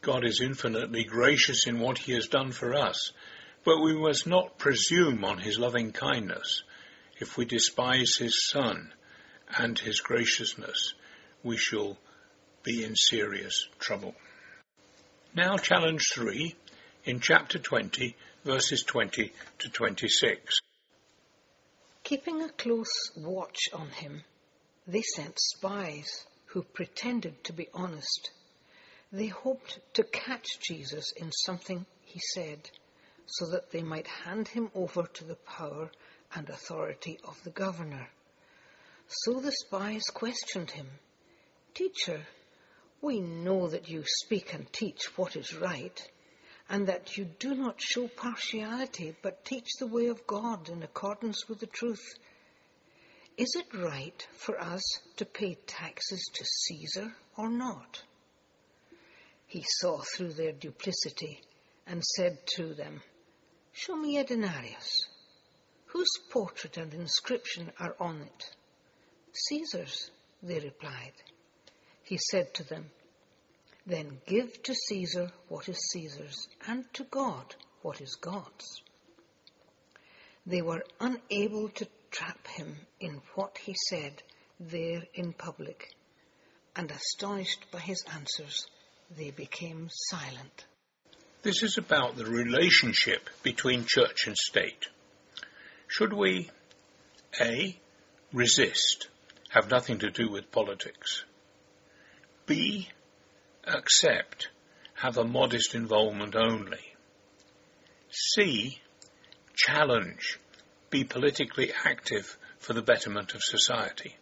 God 0.00 0.24
is 0.24 0.40
infinitely 0.42 1.04
gracious 1.04 1.66
in 1.66 1.80
what 1.80 1.98
he 1.98 2.12
has 2.12 2.26
done 2.26 2.52
for 2.52 2.74
us, 2.74 3.12
but 3.64 3.80
we 3.80 3.94
must 3.94 4.26
not 4.26 4.58
presume 4.58 5.24
on 5.24 5.38
his 5.38 5.58
loving 5.58 5.92
kindness. 5.92 6.62
If 7.20 7.36
we 7.36 7.44
despise 7.44 8.16
his 8.18 8.48
Son 8.48 8.92
and 9.56 9.78
his 9.78 10.00
graciousness, 10.00 10.94
we 11.42 11.56
shall 11.56 11.96
be 12.64 12.82
in 12.82 12.96
serious 12.96 13.68
trouble. 13.78 14.14
Now 15.34 15.56
challenge 15.58 16.02
3 16.14 16.54
in 17.04 17.20
chapter 17.20 17.58
20 17.58 18.16
verses 18.44 18.82
20 18.86 19.32
to 19.60 19.68
26. 19.68 20.60
Keeping 22.02 22.42
a 22.42 22.48
close 22.48 23.10
watch 23.16 23.68
on 23.72 23.88
him, 23.88 24.22
they 24.86 25.02
sent 25.02 25.38
spies 25.38 26.24
who 26.46 26.62
pretended 26.62 27.44
to 27.44 27.52
be 27.52 27.68
honest. 27.74 28.30
They 29.12 29.28
hoped 29.28 29.78
to 29.94 30.04
catch 30.04 30.46
Jesus 30.60 31.12
in 31.16 31.32
something 31.32 31.84
he 32.02 32.20
said 32.34 32.70
so 33.26 33.46
that 33.50 33.70
they 33.72 33.82
might 33.82 34.06
hand 34.06 34.48
him 34.48 34.70
over 34.74 35.04
to 35.14 35.24
the 35.24 35.36
power 35.36 35.90
and 36.34 36.48
authority 36.48 37.18
of 37.24 37.42
the 37.44 37.50
governor. 37.50 38.08
So 39.06 39.40
the 39.40 39.52
spies 39.52 40.02
questioned 40.12 40.70
him. 40.70 40.88
Teacher, 41.74 42.20
we 43.04 43.20
know 43.20 43.68
that 43.68 43.90
you 43.90 44.02
speak 44.06 44.54
and 44.54 44.72
teach 44.72 45.18
what 45.18 45.36
is 45.36 45.54
right, 45.54 46.10
and 46.70 46.86
that 46.86 47.18
you 47.18 47.26
do 47.38 47.54
not 47.54 47.78
show 47.78 48.08
partiality, 48.08 49.14
but 49.20 49.44
teach 49.44 49.68
the 49.78 49.86
way 49.86 50.06
of 50.06 50.26
God 50.26 50.70
in 50.70 50.82
accordance 50.82 51.46
with 51.46 51.60
the 51.60 51.66
truth. 51.66 52.14
Is 53.36 53.54
it 53.56 53.76
right 53.78 54.26
for 54.32 54.58
us 54.58 54.82
to 55.16 55.26
pay 55.26 55.58
taxes 55.66 56.30
to 56.32 56.44
Caesar 56.44 57.14
or 57.36 57.50
not? 57.50 58.02
He 59.46 59.62
saw 59.80 60.00
through 60.00 60.32
their 60.32 60.52
duplicity 60.52 61.42
and 61.86 62.02
said 62.02 62.38
to 62.56 62.72
them, 62.72 63.02
Show 63.72 63.96
me 63.96 64.16
a 64.16 64.24
denarius. 64.24 65.06
Whose 65.86 66.10
portrait 66.30 66.78
and 66.78 66.94
inscription 66.94 67.70
are 67.78 67.94
on 68.00 68.22
it? 68.22 68.50
Caesar's, 69.32 70.10
they 70.42 70.60
replied. 70.60 71.12
He 72.04 72.18
said 72.18 72.52
to 72.54 72.64
them, 72.64 72.90
Then 73.86 74.20
give 74.26 74.62
to 74.64 74.74
Caesar 74.74 75.32
what 75.48 75.68
is 75.68 75.78
Caesar's, 75.92 76.48
and 76.68 76.84
to 76.94 77.04
God 77.04 77.54
what 77.82 78.00
is 78.00 78.14
God's. 78.16 78.82
They 80.46 80.60
were 80.60 80.84
unable 81.00 81.70
to 81.70 81.88
trap 82.10 82.46
him 82.46 82.76
in 83.00 83.22
what 83.34 83.56
he 83.58 83.74
said 83.88 84.22
there 84.60 85.02
in 85.14 85.32
public, 85.32 85.94
and 86.76 86.90
astonished 86.90 87.64
by 87.72 87.80
his 87.80 88.04
answers, 88.14 88.66
they 89.16 89.30
became 89.30 89.88
silent. 89.90 90.66
This 91.42 91.62
is 91.62 91.78
about 91.78 92.16
the 92.16 92.26
relationship 92.26 93.28
between 93.42 93.84
church 93.86 94.26
and 94.26 94.36
state. 94.36 94.86
Should 95.86 96.12
we, 96.12 96.50
A, 97.40 97.78
resist, 98.32 99.08
have 99.50 99.70
nothing 99.70 99.98
to 100.00 100.10
do 100.10 100.28
with 100.30 100.50
politics? 100.50 101.24
B. 102.46 102.88
Accept. 103.66 104.48
Have 104.94 105.16
a 105.16 105.24
modest 105.24 105.74
involvement 105.74 106.36
only. 106.36 106.94
C. 108.10 108.80
Challenge. 109.54 110.38
Be 110.90 111.04
politically 111.04 111.72
active 111.84 112.36
for 112.58 112.74
the 112.74 112.82
betterment 112.82 113.34
of 113.34 113.42
society. 113.42 114.16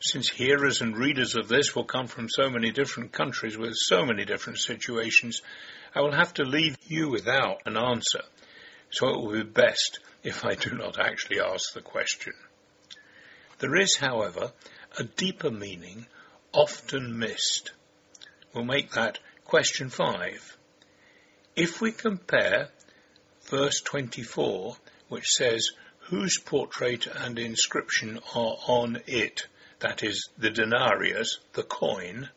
Since 0.00 0.30
hearers 0.30 0.80
and 0.80 0.96
readers 0.96 1.34
of 1.36 1.48
this 1.48 1.74
will 1.74 1.84
come 1.84 2.06
from 2.06 2.28
so 2.28 2.50
many 2.50 2.70
different 2.70 3.12
countries 3.12 3.56
with 3.56 3.74
so 3.74 4.04
many 4.04 4.24
different 4.24 4.58
situations, 4.58 5.42
I 5.94 6.02
will 6.02 6.12
have 6.12 6.34
to 6.34 6.44
leave 6.44 6.76
you 6.86 7.08
without 7.08 7.62
an 7.66 7.76
answer. 7.76 8.22
So 8.90 9.08
it 9.08 9.16
will 9.16 9.32
be 9.32 9.42
best 9.42 10.00
if 10.22 10.44
I 10.44 10.54
do 10.54 10.70
not 10.70 10.98
actually 10.98 11.40
ask 11.40 11.72
the 11.72 11.80
question. 11.80 12.32
There 13.58 13.76
is, 13.76 13.96
however, 13.96 14.52
a 14.98 15.04
deeper 15.04 15.50
meaning 15.50 16.06
often 16.52 17.18
missed. 17.18 17.72
We'll 18.52 18.64
make 18.64 18.92
that 18.92 19.18
question 19.44 19.90
5. 19.90 20.56
If 21.56 21.80
we 21.80 21.92
compare 21.92 22.68
verse 23.46 23.80
24, 23.80 24.76
which 25.08 25.26
says, 25.26 25.70
whose 26.08 26.38
portrait 26.38 27.06
and 27.06 27.38
inscription 27.38 28.18
are 28.34 28.56
on 28.66 29.02
it, 29.06 29.46
that 29.80 30.02
is, 30.02 30.28
the 30.38 30.50
denarius, 30.50 31.38
the 31.52 31.62
coin, 31.62 32.30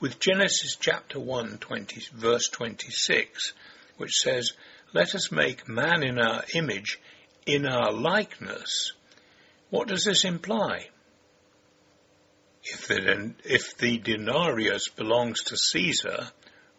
with 0.00 0.18
Genesis 0.18 0.76
chapter 0.78 1.18
1, 1.20 1.58
20, 1.58 2.02
verse 2.12 2.48
26, 2.48 3.52
which 3.96 4.12
says, 4.12 4.52
Let 4.92 5.14
us 5.14 5.30
make 5.30 5.68
man 5.68 6.02
in 6.02 6.18
our 6.18 6.44
image, 6.54 7.00
in 7.46 7.66
our 7.66 7.92
likeness. 7.92 8.92
What 9.70 9.88
does 9.88 10.04
this 10.04 10.24
imply? 10.24 10.88
If 12.64 12.86
the, 12.86 13.34
if 13.44 13.76
the 13.76 13.98
denarius 13.98 14.88
belongs 14.88 15.42
to 15.44 15.56
Caesar, 15.56 16.30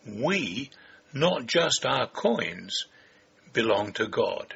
we, 0.05 0.69
not 1.13 1.45
just 1.45 1.85
our 1.85 2.07
coins, 2.07 2.85
belong 3.51 3.93
to 3.93 4.07
God. 4.07 4.53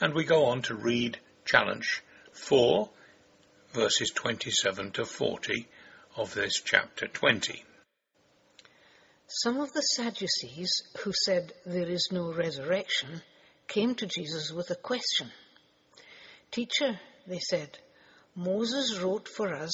And 0.00 0.14
we 0.14 0.24
go 0.24 0.46
on 0.46 0.62
to 0.62 0.74
read 0.74 1.18
challenge 1.44 2.02
4, 2.32 2.88
verses 3.72 4.10
27 4.10 4.92
to 4.92 5.04
40 5.04 5.68
of 6.16 6.34
this 6.34 6.60
chapter 6.60 7.06
20. 7.06 7.62
Some 9.28 9.60
of 9.60 9.72
the 9.72 9.82
Sadducees, 9.82 10.82
who 11.00 11.12
said 11.24 11.52
there 11.66 11.88
is 11.88 12.08
no 12.12 12.32
resurrection, 12.32 13.22
came 13.68 13.94
to 13.96 14.06
Jesus 14.06 14.52
with 14.52 14.70
a 14.70 14.76
question. 14.76 15.30
Teacher, 16.50 16.98
they 17.26 17.40
said, 17.40 17.78
Moses 18.38 18.98
wrote 18.98 19.28
for 19.28 19.54
us 19.54 19.72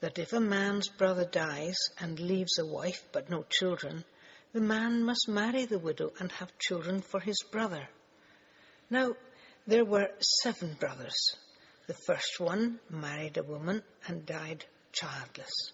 that 0.00 0.18
if 0.18 0.32
a 0.32 0.40
man's 0.40 0.88
brother 0.88 1.24
dies 1.24 1.76
and 2.00 2.18
leaves 2.18 2.58
a 2.58 2.66
wife 2.66 3.04
but 3.12 3.30
no 3.30 3.44
children, 3.48 4.04
the 4.52 4.60
man 4.60 5.04
must 5.04 5.28
marry 5.28 5.64
the 5.64 5.78
widow 5.78 6.12
and 6.18 6.32
have 6.32 6.58
children 6.58 7.02
for 7.02 7.20
his 7.20 7.40
brother. 7.52 7.88
Now, 8.90 9.14
there 9.64 9.84
were 9.84 10.10
seven 10.42 10.74
brothers. 10.74 11.36
The 11.86 11.94
first 11.94 12.40
one 12.40 12.80
married 12.90 13.36
a 13.36 13.44
woman 13.44 13.84
and 14.08 14.26
died 14.26 14.64
childless. 14.90 15.70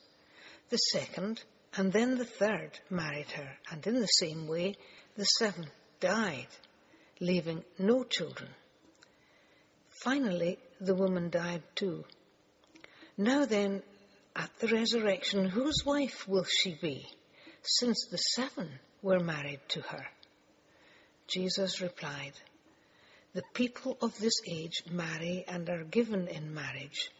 The 0.69 0.77
second 0.77 1.43
and 1.75 1.91
then 1.91 2.19
the 2.19 2.27
third 2.27 2.79
married 2.91 3.31
her, 3.31 3.49
and 3.71 3.87
in 3.87 3.95
the 3.95 4.07
same 4.07 4.47
way 4.47 4.75
the 5.17 5.25
seventh 5.25 5.73
died, 6.01 6.49
leaving 7.19 7.65
no 7.79 8.05
children. 8.05 8.51
Finally, 10.03 10.59
the 10.81 10.95
woman 10.95 11.31
died 11.31 11.63
too. 11.75 12.05
Now 13.19 13.47
then, 13.47 13.83
at 14.35 14.51
the 14.59 14.69
resurrection, 14.69 15.49
whose 15.49 15.85
wife 15.87 16.29
will 16.29 16.45
she 16.45 16.75
be, 16.75 17.07
since 17.63 18.07
the 18.11 18.19
seven 18.19 18.69
were 19.01 19.21
married 19.21 19.61
to 19.69 19.81
her? 19.81 20.07
Jesus 21.27 21.81
replied, 21.81 22.35
The 23.33 23.43
people 23.55 23.97
of 24.03 24.19
this 24.19 24.41
age 24.47 24.83
marry 24.91 25.45
and 25.49 25.67
are 25.71 25.85
given 25.85 26.29
in 26.29 26.53
marriage, 26.53 27.11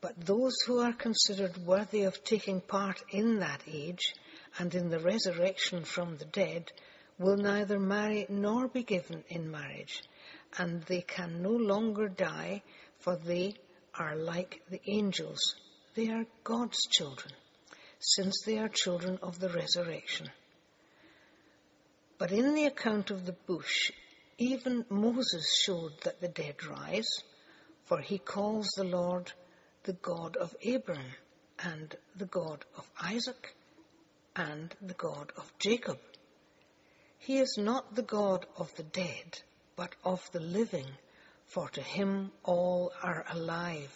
but 0.00 0.24
those 0.24 0.54
who 0.66 0.78
are 0.78 0.92
considered 0.92 1.56
worthy 1.66 2.04
of 2.04 2.22
taking 2.22 2.60
part 2.60 3.02
in 3.10 3.40
that 3.40 3.62
age 3.66 4.14
and 4.58 4.72
in 4.72 4.88
the 4.88 5.00
resurrection 5.00 5.84
from 5.84 6.16
the 6.16 6.26
dead 6.26 6.70
will 7.18 7.36
neither 7.36 7.80
marry 7.80 8.26
nor 8.28 8.68
be 8.68 8.84
given 8.84 9.24
in 9.28 9.50
marriage, 9.50 10.02
and 10.58 10.82
they 10.84 11.00
can 11.00 11.42
no 11.42 11.50
longer 11.50 12.08
die, 12.08 12.62
for 13.00 13.16
they 13.16 13.54
are 13.98 14.16
like 14.16 14.62
the 14.70 14.80
angels. 14.86 15.54
They 15.94 16.10
are 16.10 16.26
God's 16.42 16.86
children, 16.86 17.32
since 17.98 18.42
they 18.44 18.58
are 18.58 18.68
children 18.68 19.18
of 19.22 19.38
the 19.38 19.48
resurrection. 19.48 20.28
But 22.18 22.32
in 22.32 22.54
the 22.54 22.66
account 22.66 23.10
of 23.10 23.26
the 23.26 23.36
bush, 23.46 23.92
even 24.38 24.84
Moses 24.88 25.62
showed 25.64 25.92
that 26.02 26.20
the 26.20 26.28
dead 26.28 26.64
rise, 26.64 27.08
for 27.84 28.00
he 28.00 28.18
calls 28.18 28.68
the 28.76 28.84
Lord 28.84 29.32
the 29.84 29.92
God 29.92 30.36
of 30.36 30.54
Abraham, 30.62 31.12
and 31.58 31.94
the 32.16 32.26
God 32.26 32.64
of 32.76 32.90
Isaac, 33.00 33.54
and 34.34 34.74
the 34.80 34.94
God 34.94 35.32
of 35.36 35.52
Jacob. 35.58 35.98
He 37.18 37.38
is 37.38 37.56
not 37.56 37.94
the 37.94 38.02
God 38.02 38.46
of 38.56 38.74
the 38.76 38.82
dead, 38.82 39.40
but 39.76 39.94
of 40.04 40.20
the 40.32 40.40
living, 40.40 40.88
for 41.46 41.68
to 41.70 41.80
him 41.80 42.32
all 42.42 42.92
are 43.02 43.24
alive. 43.30 43.92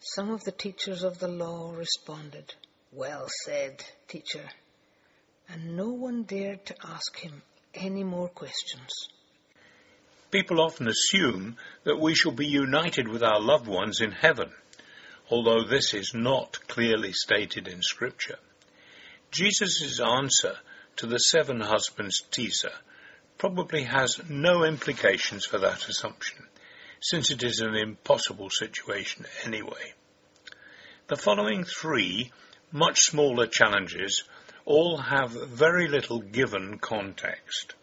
Some 0.00 0.30
of 0.30 0.44
the 0.44 0.52
teachers 0.52 1.02
of 1.02 1.18
the 1.18 1.28
law 1.28 1.72
responded, 1.72 2.54
Well 2.92 3.26
said, 3.44 3.84
teacher. 4.06 4.48
And 5.48 5.76
no 5.76 5.88
one 5.88 6.22
dared 6.22 6.64
to 6.66 6.76
ask 6.84 7.18
him 7.18 7.42
any 7.74 8.04
more 8.04 8.28
questions. 8.28 8.90
People 10.30 10.60
often 10.60 10.88
assume 10.88 11.56
that 11.84 11.98
we 11.98 12.14
shall 12.14 12.32
be 12.32 12.46
united 12.46 13.08
with 13.08 13.22
our 13.22 13.40
loved 13.40 13.66
ones 13.66 14.00
in 14.00 14.12
heaven, 14.12 14.52
although 15.30 15.64
this 15.64 15.94
is 15.94 16.12
not 16.14 16.58
clearly 16.68 17.12
stated 17.12 17.66
in 17.66 17.82
Scripture. 17.82 18.38
Jesus' 19.30 20.00
answer 20.00 20.56
to 20.96 21.06
the 21.06 21.18
seven 21.18 21.60
husbands 21.60 22.20
teaser 22.30 22.72
probably 23.38 23.84
has 23.84 24.20
no 24.28 24.64
implications 24.64 25.46
for 25.46 25.58
that 25.58 25.88
assumption, 25.88 26.36
since 27.00 27.30
it 27.30 27.42
is 27.42 27.60
an 27.60 27.76
impossible 27.76 28.50
situation 28.50 29.24
anyway. 29.44 29.94
The 31.06 31.16
following 31.16 31.64
three 31.64 32.32
much 32.72 32.98
smaller 33.00 33.46
challenges 33.46 34.24
all 34.64 34.98
have 34.98 35.30
very 35.30 35.88
little 35.88 36.20
given 36.20 36.78
context. 36.78 37.74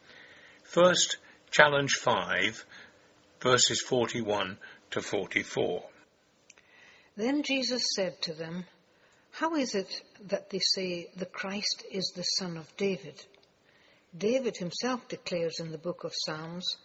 First, 0.63 1.17
challenge 1.49 1.93
5, 1.93 2.65
verses 3.41 3.81
41 3.81 4.57
to 4.91 5.01
44. 5.01 5.83
Then 7.17 7.43
Jesus 7.43 7.81
said 7.95 8.21
to 8.23 8.33
them, 8.33 8.65
How 9.31 9.55
is 9.55 9.73
it 9.73 10.01
that 10.27 10.49
they 10.49 10.59
say 10.59 11.07
the 11.15 11.25
Christ 11.25 11.85
is 11.89 12.11
the 12.15 12.23
son 12.23 12.57
of 12.57 12.75
David? 12.77 13.23
David 14.17 14.57
himself 14.57 15.07
declares 15.07 15.59
in 15.59 15.71
the 15.71 15.77
book 15.77 16.03
of 16.03 16.13
Psalms, 16.13 16.77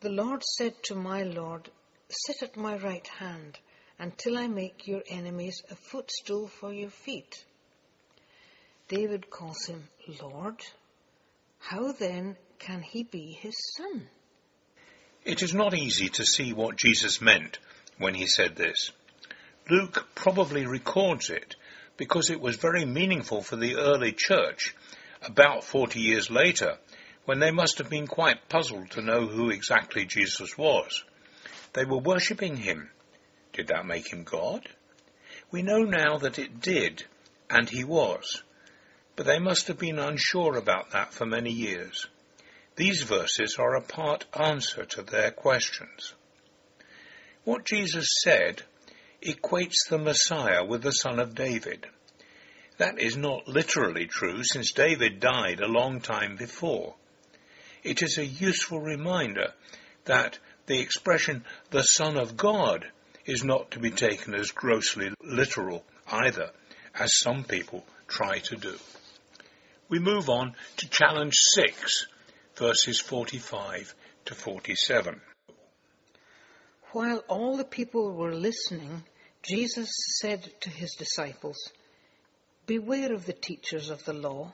The 0.00 0.10
Lord 0.10 0.42
said 0.44 0.74
to 0.84 0.94
my 0.94 1.22
Lord, 1.22 1.70
Sit 2.08 2.42
at 2.42 2.56
my 2.56 2.76
right 2.76 3.06
hand 3.06 3.58
until 3.98 4.36
I 4.38 4.46
make 4.46 4.86
your 4.86 5.02
enemies 5.08 5.62
a 5.70 5.76
footstool 5.76 6.48
for 6.48 6.72
your 6.72 6.90
feet. 6.90 7.44
David 8.88 9.30
calls 9.30 9.66
him 9.66 9.88
Lord. 10.22 10.62
How 11.58 11.92
then 11.92 12.36
can 12.58 12.82
he 12.82 13.02
be 13.02 13.32
his 13.32 13.54
son? 13.76 14.08
It 15.24 15.42
is 15.42 15.52
not 15.52 15.74
easy 15.74 16.08
to 16.10 16.24
see 16.24 16.52
what 16.52 16.76
Jesus 16.76 17.20
meant 17.20 17.58
when 17.98 18.14
he 18.14 18.28
said 18.28 18.54
this. 18.54 18.92
Luke 19.68 20.06
probably 20.14 20.66
records 20.66 21.30
it 21.30 21.56
because 21.96 22.30
it 22.30 22.40
was 22.40 22.56
very 22.56 22.84
meaningful 22.84 23.42
for 23.42 23.56
the 23.56 23.74
early 23.74 24.12
church 24.12 24.74
about 25.26 25.64
40 25.64 26.00
years 26.00 26.30
later 26.30 26.78
when 27.24 27.40
they 27.40 27.50
must 27.50 27.78
have 27.78 27.90
been 27.90 28.06
quite 28.06 28.48
puzzled 28.48 28.90
to 28.92 29.02
know 29.02 29.26
who 29.26 29.50
exactly 29.50 30.04
Jesus 30.04 30.56
was. 30.56 31.02
They 31.72 31.84
were 31.84 31.98
worshipping 31.98 32.56
him 32.56 32.90
did 33.56 33.68
that 33.68 33.86
make 33.86 34.12
him 34.12 34.22
God? 34.22 34.68
We 35.50 35.62
know 35.62 35.82
now 35.82 36.18
that 36.18 36.38
it 36.38 36.60
did, 36.60 37.04
and 37.48 37.66
he 37.66 37.84
was. 37.84 38.42
But 39.16 39.24
they 39.24 39.38
must 39.38 39.68
have 39.68 39.78
been 39.78 39.98
unsure 39.98 40.58
about 40.58 40.90
that 40.90 41.14
for 41.14 41.24
many 41.24 41.50
years. 41.50 42.06
These 42.76 43.02
verses 43.02 43.56
are 43.58 43.74
a 43.74 43.80
part 43.80 44.26
answer 44.38 44.84
to 44.84 45.02
their 45.02 45.30
questions. 45.30 46.12
What 47.44 47.64
Jesus 47.64 48.06
said 48.22 48.62
equates 49.22 49.88
the 49.88 49.96
Messiah 49.96 50.62
with 50.62 50.82
the 50.82 50.90
son 50.90 51.18
of 51.18 51.34
David. 51.34 51.86
That 52.78 52.98
is 53.00 53.16
not 53.16 53.48
literally 53.48 54.06
true 54.06 54.42
since 54.42 54.72
David 54.72 55.18
died 55.18 55.60
a 55.60 55.68
long 55.68 56.00
time 56.00 56.36
before. 56.36 56.94
It 57.82 58.02
is 58.02 58.18
a 58.18 58.26
useful 58.26 58.80
reminder 58.80 59.52
that 60.04 60.38
the 60.66 60.80
expression 60.80 61.44
the 61.70 61.82
Son 61.82 62.18
of 62.18 62.36
God 62.36 62.86
is 63.24 63.42
not 63.42 63.70
to 63.72 63.78
be 63.78 63.90
taken 63.90 64.34
as 64.34 64.50
grossly 64.50 65.10
literal 65.22 65.84
either, 66.06 66.50
as 66.94 67.18
some 67.18 67.44
people 67.44 67.84
try 68.08 68.38
to 68.40 68.56
do. 68.56 68.76
We 69.88 69.98
move 69.98 70.28
on 70.28 70.54
to 70.78 70.88
challenge 70.88 71.34
6, 71.54 72.06
verses 72.56 73.00
45 73.00 73.94
to 74.26 74.34
47. 74.34 75.20
While 76.92 77.18
all 77.28 77.56
the 77.56 77.64
people 77.64 78.12
were 78.12 78.34
listening, 78.34 79.04
Jesus 79.42 79.88
said 80.20 80.48
to 80.62 80.70
his 80.70 80.94
disciples, 80.94 81.56
Beware 82.66 83.12
of 83.12 83.26
the 83.26 83.32
teachers 83.32 83.90
of 83.90 84.04
the 84.04 84.12
law. 84.12 84.52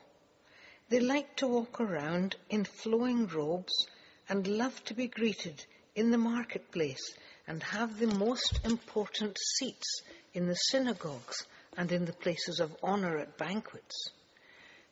They 0.89 0.99
like 0.99 1.35
to 1.37 1.47
walk 1.47 1.81
around 1.81 2.35
in 2.47 2.63
flowing 2.63 3.25
robes 3.27 3.87
and 4.29 4.45
love 4.45 4.83
to 4.85 4.93
be 4.93 5.07
greeted 5.07 5.65
in 5.95 6.11
the 6.11 6.19
marketplace 6.19 7.15
and 7.47 7.63
have 7.63 7.97
the 7.97 8.15
most 8.15 8.59
important 8.63 9.37
seats 9.57 10.03
in 10.35 10.47
the 10.47 10.55
synagogues 10.55 11.47
and 11.75 11.91
in 11.91 12.05
the 12.05 12.13
places 12.13 12.59
of 12.59 12.75
honor 12.83 13.17
at 13.17 13.37
banquets. 13.37 14.09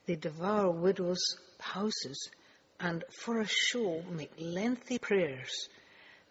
They 0.07 0.15
devour 0.15 0.71
widows' 0.71 1.37
houses 1.59 2.29
and 2.79 3.03
for 3.11 3.39
a 3.39 3.47
show 3.47 4.01
make 4.09 4.31
lengthy 4.39 4.97
prayers. 4.97 5.69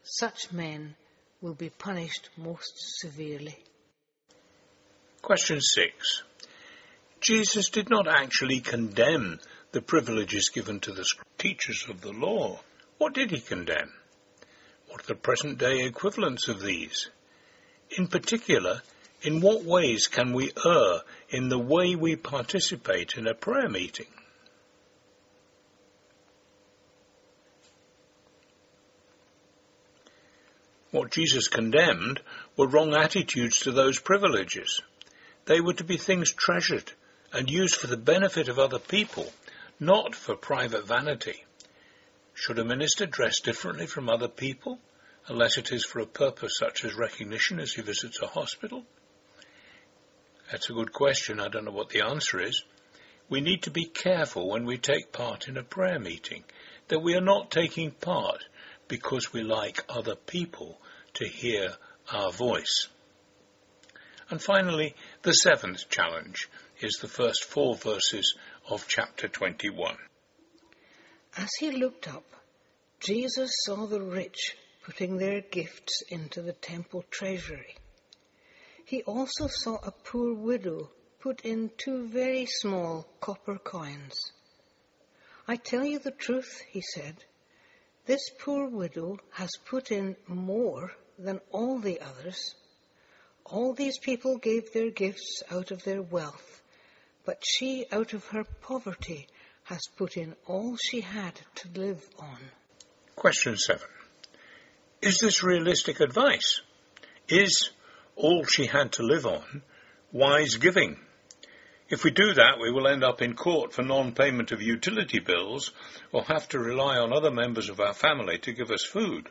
Such 0.02 0.50
men 0.50 0.96
will 1.40 1.54
be 1.54 1.70
punished 1.70 2.30
most 2.36 2.72
severely. 3.00 3.56
Question 5.22 5.60
6. 5.60 6.22
Jesus 7.20 7.68
did 7.68 7.90
not 7.90 8.08
actually 8.08 8.60
condemn 8.60 9.40
the 9.72 9.82
privileges 9.82 10.50
given 10.52 10.80
to 10.80 10.92
the 10.92 11.04
teachers 11.36 11.86
of 11.88 12.00
the 12.00 12.12
law. 12.12 12.60
What 12.96 13.12
did 13.12 13.30
he 13.30 13.40
condemn? 13.40 13.92
What 14.88 15.02
are 15.02 15.06
the 15.06 15.14
present 15.14 15.58
day 15.58 15.84
equivalents 15.84 16.48
of 16.48 16.62
these? 16.62 17.10
In 17.90 18.06
particular, 18.06 18.82
in 19.22 19.40
what 19.40 19.64
ways 19.64 20.06
can 20.06 20.32
we 20.32 20.52
err 20.64 21.00
in 21.28 21.50
the 21.50 21.58
way 21.58 21.94
we 21.94 22.16
participate 22.16 23.14
in 23.16 23.26
a 23.26 23.34
prayer 23.34 23.68
meeting? 23.68 24.06
What 30.90 31.12
Jesus 31.12 31.48
condemned 31.48 32.20
were 32.56 32.66
wrong 32.66 32.94
attitudes 32.94 33.60
to 33.60 33.72
those 33.72 34.00
privileges. 34.00 34.80
They 35.44 35.60
were 35.60 35.74
to 35.74 35.84
be 35.84 35.96
things 35.96 36.32
treasured 36.32 36.92
and 37.32 37.50
used 37.50 37.76
for 37.76 37.86
the 37.86 37.96
benefit 37.96 38.48
of 38.48 38.58
other 38.58 38.78
people, 38.78 39.32
not 39.78 40.14
for 40.14 40.34
private 40.34 40.86
vanity. 40.86 41.44
Should 42.34 42.58
a 42.58 42.64
minister 42.64 43.06
dress 43.06 43.40
differently 43.40 43.86
from 43.86 44.08
other 44.08 44.28
people, 44.28 44.78
unless 45.26 45.58
it 45.58 45.72
is 45.72 45.84
for 45.84 46.00
a 46.00 46.06
purpose 46.06 46.54
such 46.58 46.84
as 46.84 46.94
recognition 46.94 47.60
as 47.60 47.72
he 47.72 47.82
visits 47.82 48.20
a 48.22 48.26
hospital? 48.26 48.84
That's 50.50 50.68
a 50.70 50.74
good 50.74 50.92
question. 50.92 51.38
I 51.38 51.48
don't 51.48 51.64
know 51.64 51.70
what 51.70 51.90
the 51.90 52.02
answer 52.02 52.40
is. 52.40 52.62
We 53.28 53.40
need 53.40 53.62
to 53.62 53.70
be 53.70 53.84
careful 53.84 54.48
when 54.48 54.64
we 54.64 54.78
take 54.78 55.12
part 55.12 55.46
in 55.46 55.56
a 55.56 55.62
prayer 55.62 56.00
meeting 56.00 56.42
that 56.88 57.00
we 57.00 57.14
are 57.14 57.20
not 57.20 57.52
taking 57.52 57.92
part 57.92 58.44
because 58.88 59.32
we 59.32 59.42
like 59.42 59.84
other 59.88 60.16
people 60.16 60.80
to 61.14 61.28
hear 61.28 61.74
our 62.12 62.32
voice. 62.32 62.88
And 64.28 64.42
finally, 64.42 64.94
the 65.22 65.32
seventh 65.32 65.88
challenge 65.88 66.48
is 66.82 66.98
the 67.00 67.08
first 67.08 67.44
four 67.44 67.74
verses 67.74 68.34
of 68.68 68.86
chapter 68.88 69.28
21. 69.28 69.96
As 71.36 71.50
he 71.58 71.70
looked 71.70 72.08
up, 72.08 72.24
Jesus 73.00 73.50
saw 73.64 73.86
the 73.86 74.00
rich 74.00 74.56
putting 74.84 75.16
their 75.18 75.40
gifts 75.40 76.02
into 76.08 76.42
the 76.42 76.52
temple 76.54 77.04
treasury. 77.10 77.76
he 78.84 79.02
also 79.02 79.46
saw 79.48 79.76
a 79.76 79.90
poor 79.90 80.34
widow 80.34 80.90
put 81.20 81.42
in 81.42 81.70
two 81.76 82.08
very 82.08 82.46
small 82.46 83.06
copper 83.20 83.58
coins. 83.58 84.14
I 85.46 85.56
tell 85.56 85.84
you 85.84 85.98
the 85.98 86.10
truth, 86.10 86.62
he 86.70 86.82
said, 86.94 87.24
this 88.06 88.30
poor 88.38 88.68
widow 88.68 89.18
has 89.32 89.50
put 89.66 89.92
in 89.92 90.16
more 90.26 90.92
than 91.18 91.40
all 91.52 91.78
the 91.78 92.00
others. 92.00 92.54
All 93.44 93.74
these 93.74 93.98
people 93.98 94.38
gave 94.38 94.72
their 94.72 94.90
gifts 94.90 95.42
out 95.50 95.70
of 95.70 95.84
their 95.84 96.02
wealth, 96.02 96.59
but 97.30 97.44
she, 97.46 97.86
out 97.92 98.12
of 98.12 98.26
her 98.26 98.42
poverty, 98.60 99.28
has 99.62 99.82
put 99.96 100.16
in 100.16 100.34
all 100.48 100.76
she 100.76 101.00
had 101.00 101.40
to 101.54 101.68
live 101.80 102.04
on. 102.18 102.38
Question 103.14 103.56
7. 103.56 103.86
Is 105.00 105.20
this 105.20 105.44
realistic 105.44 106.00
advice? 106.00 106.60
Is 107.28 107.70
all 108.16 108.42
she 108.46 108.66
had 108.66 108.90
to 108.94 109.04
live 109.04 109.26
on 109.26 109.62
wise 110.10 110.56
giving? 110.56 110.98
If 111.88 112.02
we 112.02 112.10
do 112.10 112.34
that, 112.34 112.58
we 112.60 112.72
will 112.72 112.88
end 112.88 113.04
up 113.04 113.22
in 113.22 113.34
court 113.36 113.74
for 113.74 113.82
non-payment 113.82 114.50
of 114.50 114.60
utility 114.60 115.20
bills 115.20 115.70
or 116.10 116.24
have 116.24 116.48
to 116.48 116.58
rely 116.58 116.98
on 116.98 117.12
other 117.12 117.30
members 117.30 117.68
of 117.68 117.78
our 117.78 117.94
family 117.94 118.38
to 118.38 118.52
give 118.52 118.72
us 118.72 118.82
food. 118.84 119.28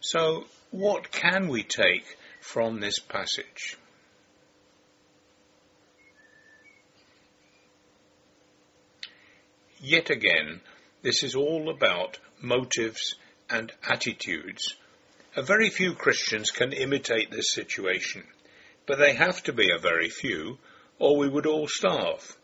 So, 0.00 0.46
what 0.70 1.12
can 1.12 1.48
we 1.48 1.62
take 1.62 2.16
from 2.40 2.80
this 2.80 3.00
passage? 3.00 3.76
Yet 9.84 10.08
again, 10.08 10.62
this 11.02 11.22
is 11.22 11.34
all 11.34 11.68
about 11.68 12.18
motives 12.40 13.16
and 13.50 13.70
attitudes. 13.86 14.76
A 15.36 15.42
very 15.42 15.68
few 15.68 15.92
Christians 15.94 16.50
can 16.50 16.72
imitate 16.72 17.30
this 17.30 17.52
situation, 17.52 18.24
but 18.86 18.98
they 18.98 19.12
have 19.12 19.42
to 19.42 19.52
be 19.52 19.70
a 19.70 19.78
very 19.78 20.08
few 20.08 20.56
or 20.98 21.18
we 21.18 21.28
would 21.28 21.44
all 21.44 21.68
starve. 21.68 22.34